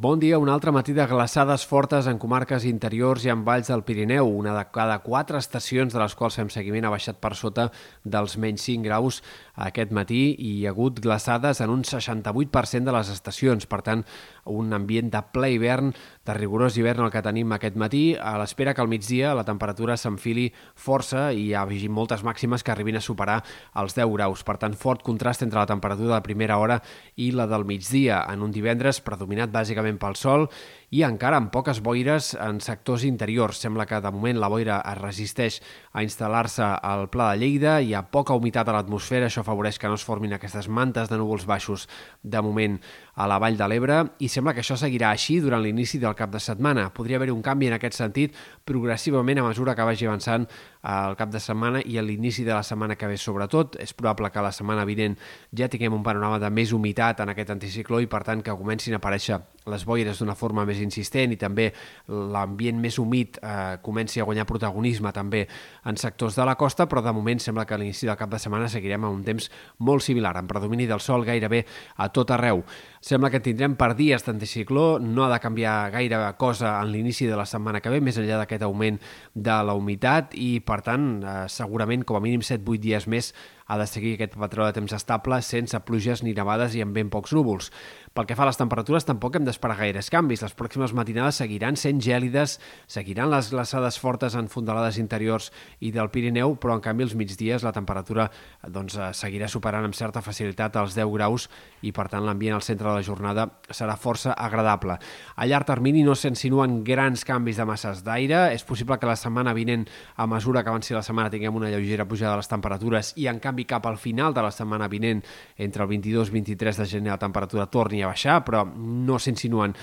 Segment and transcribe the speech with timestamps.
[0.00, 3.82] Bon dia, un altre matí de glaçades fortes en comarques interiors i en valls del
[3.84, 4.30] Pirineu.
[4.32, 7.66] Una de cada quatre estacions de les quals fem seguiment ha baixat per sota
[8.00, 9.18] dels menys 5 graus
[9.60, 13.66] aquest matí i hi ha hagut glaçades en un 68% de les estacions.
[13.68, 14.06] Per tant,
[14.48, 15.92] un ambient de ple hivern,
[16.24, 19.98] de rigorós hivern el que tenim aquest matí, a l'espera que al migdia la temperatura
[20.00, 20.46] s'enfili
[20.80, 23.42] força i hi hagi moltes màximes que arribin a superar
[23.76, 24.46] els 10 graus.
[24.48, 26.80] Per tant, fort contrast entre la temperatura de la primera hora
[27.20, 30.48] i la del migdia, en un divendres predominat bàsicament bàsicament pel sol
[30.90, 33.60] i encara amb poques boires en sectors interiors.
[33.60, 35.60] Sembla que de moment la boira es resisteix
[35.92, 39.88] a instal·lar-se al Pla de Lleida, hi ha poca humitat a l'atmosfera, això afavoreix que
[39.88, 41.88] no es formin aquestes mantes de núvols baixos
[42.22, 42.80] de moment
[43.20, 46.32] a la Vall de l'Ebre i sembla que això seguirà així durant l'inici del cap
[46.32, 46.86] de setmana.
[46.96, 50.46] Podria haver-hi un canvi en aquest sentit progressivament a mesura que vagi avançant
[50.90, 53.76] el cap de setmana i a l'inici de la setmana que ve sobretot.
[53.82, 55.18] És probable que la setmana vinent
[55.52, 58.96] ja tinguem un panorama de més humitat en aquest anticicló i per tant que comencin
[58.96, 61.68] a aparèixer les boires d'una forma més insistent i també
[62.08, 65.44] l'ambient més humit eh, comenci a guanyar protagonisme també
[65.84, 68.40] en sectors de la costa, però de moment sembla que a l'inici del cap de
[68.40, 72.64] setmana seguirem a un temps molt similar, amb predomini del sol gairebé a tot arreu.
[73.00, 77.38] Sembla que tindrem per dies d'anticicló, no ha de canviar gaire cosa en l'inici de
[77.38, 78.98] la setmana que ve, més enllà d'aquest augment
[79.32, 80.36] de la humitat.
[80.36, 83.32] I, per tant, eh, segurament com a mínim 7-8 dies més
[83.70, 87.10] ha de seguir aquest patró de temps estable sense pluges ni nevades i amb ben
[87.12, 87.70] pocs núvols.
[88.10, 90.42] Pel que fa a les temperatures, tampoc hem d'esperar gaires canvis.
[90.42, 92.56] Les pròximes matinades seguiran sent gèlides,
[92.90, 97.62] seguiran les glaçades fortes en fondalades interiors i del Pirineu, però en canvi els migdies
[97.62, 98.26] la temperatura
[98.66, 101.46] doncs, eh, seguirà superant amb certa facilitat els 10 graus
[101.86, 104.98] i per tant l'ambient al centre de la jornada serà força agradable.
[105.36, 108.48] A llarg termini no s'insinuen grans canvis de masses d'aire.
[108.50, 112.08] És possible que la setmana vinent, a mesura que avanci la setmana, tinguem una lleugera
[112.08, 115.22] pujada de les temperatures i en canvi cap al final de la setmana vinent,
[115.56, 119.74] entre el 22 i 23 de gener, la temperatura torni a baixar, però no s'insinuen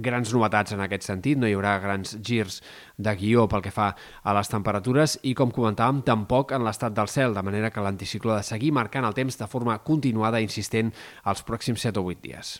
[0.00, 2.62] grans novetats en aquest sentit, no hi haurà grans girs
[2.96, 7.08] de guió pel que fa a les temperatures i, com comentàvem, tampoc en l'estat del
[7.08, 10.48] cel, de manera que l'anticicló ha de seguir marcant el temps de forma continuada i
[10.48, 10.92] insistent
[11.24, 12.58] els pròxims 7 o 8 dies.